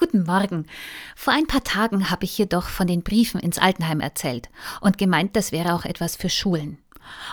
[0.00, 0.64] Guten Morgen.
[1.14, 4.48] Vor ein paar Tagen habe ich jedoch von den Briefen ins Altenheim erzählt
[4.80, 6.78] und gemeint, das wäre auch etwas für Schulen.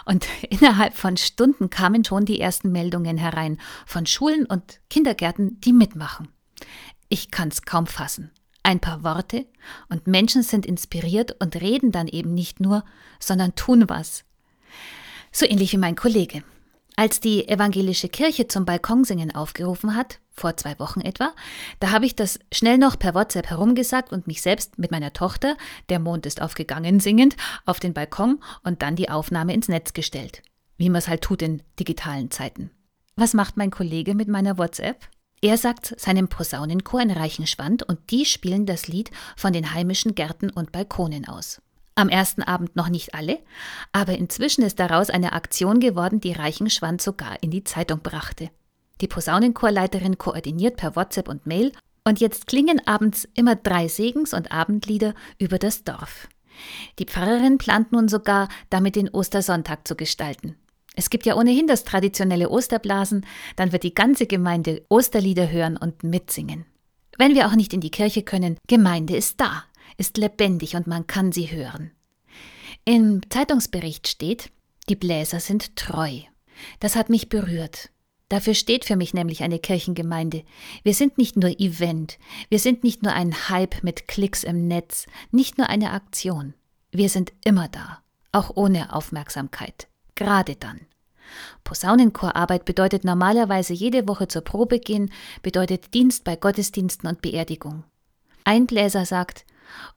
[0.03, 5.71] Und innerhalb von Stunden kamen schon die ersten Meldungen herein von Schulen und Kindergärten, die
[5.71, 6.27] mitmachen.
[7.07, 8.31] Ich kann's kaum fassen.
[8.63, 9.45] Ein paar Worte
[9.87, 12.83] und Menschen sind inspiriert und reden dann eben nicht nur,
[13.17, 14.25] sondern tun was.
[15.31, 16.43] So ähnlich wie mein Kollege.
[16.99, 21.31] Als die evangelische Kirche zum Balkonsingen aufgerufen hat, vor zwei Wochen etwa,
[21.79, 25.57] da habe ich das schnell noch per WhatsApp herumgesagt und mich selbst mit meiner Tochter,
[25.89, 30.41] der Mond ist aufgegangen singend, auf den Balkon und dann die Aufnahme ins Netz gestellt.
[30.77, 32.71] Wie man es halt tut in digitalen Zeiten.
[33.15, 35.07] Was macht mein Kollege mit meiner WhatsApp?
[35.39, 40.49] Er sagt seinem Posaunenchor in Reichenschwand und die spielen das Lied von den heimischen Gärten
[40.49, 41.61] und Balkonen aus.
[41.97, 43.39] Am ersten Abend noch nicht alle,
[43.91, 48.51] aber inzwischen ist daraus eine Aktion geworden, die Reichenschwand sogar in die Zeitung brachte.
[49.01, 51.71] Die Posaunenchorleiterin koordiniert per WhatsApp und Mail
[52.03, 56.27] und jetzt klingen abends immer drei Segens- und Abendlieder über das Dorf.
[56.99, 60.55] Die Pfarrerin plant nun sogar, damit den Ostersonntag zu gestalten.
[60.93, 66.03] Es gibt ja ohnehin das traditionelle Osterblasen, dann wird die ganze Gemeinde Osterlieder hören und
[66.03, 66.67] mitsingen.
[67.17, 69.63] Wenn wir auch nicht in die Kirche können, Gemeinde ist da
[69.97, 71.91] ist lebendig und man kann sie hören.
[72.85, 74.51] Im Zeitungsbericht steht,
[74.89, 76.21] die Bläser sind treu.
[76.79, 77.89] Das hat mich berührt.
[78.29, 80.43] Dafür steht für mich nämlich eine Kirchengemeinde.
[80.83, 82.17] Wir sind nicht nur Event,
[82.49, 86.53] wir sind nicht nur ein Hype mit Klicks im Netz, nicht nur eine Aktion.
[86.91, 87.99] Wir sind immer da,
[88.33, 89.87] auch ohne Aufmerksamkeit.
[90.15, 90.81] Gerade dann.
[91.63, 97.83] Posaunenchorarbeit bedeutet normalerweise jede Woche zur Probe gehen, bedeutet Dienst bei Gottesdiensten und Beerdigung.
[98.43, 99.45] Ein Bläser sagt,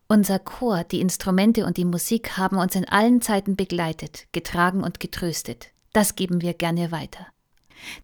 [0.09, 5.01] unser Chor, die Instrumente und die Musik haben uns in allen Zeiten begleitet, getragen und
[5.01, 5.69] getröstet.
[5.93, 7.27] Das geben wir gerne weiter.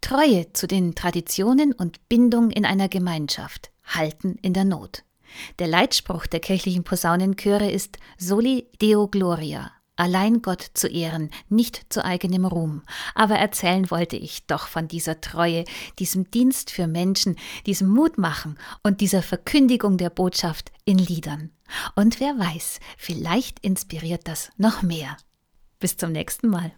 [0.00, 5.04] Treue zu den Traditionen und Bindung in einer Gemeinschaft, halten in der Not.
[5.58, 12.04] Der Leitspruch der kirchlichen Posaunenchöre ist Soli Deo Gloria, allein Gott zu ehren, nicht zu
[12.04, 12.82] eigenem Ruhm.
[13.14, 15.64] Aber erzählen wollte ich doch von dieser Treue,
[15.98, 21.50] diesem Dienst für Menschen, diesem Mutmachen und dieser Verkündigung der Botschaft in Liedern.
[21.94, 25.16] Und wer weiß, vielleicht inspiriert das noch mehr.
[25.78, 26.72] Bis zum nächsten Mal.